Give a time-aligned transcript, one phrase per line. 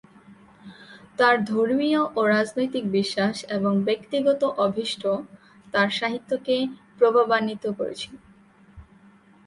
[1.19, 5.03] তার ধর্মীয় ও রাজনৈতিক বিশ্বাস এবং ব্যক্তিগত অভীষ্ট
[5.73, 6.55] তার সাহিত্যকে
[6.99, 8.13] প্রভাবান্বিত করেছিল।